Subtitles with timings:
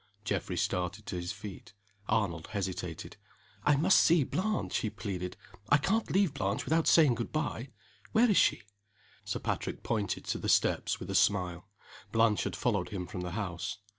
[0.25, 1.75] Geoffrey started to his feet.
[2.09, 3.17] Arnold hesitated.
[3.63, 5.37] "I must see Blanche!" he pleaded.
[5.69, 7.69] "I can't leave Blanche without saying good by.
[8.11, 8.63] Where is she?"
[9.23, 11.67] Sir Patrick pointed to the steps, with a smile.
[12.11, 13.77] Blanche had followed him from the house.